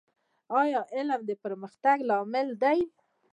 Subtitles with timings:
[0.61, 2.79] ایا علم د پرمختګ لامل دی؟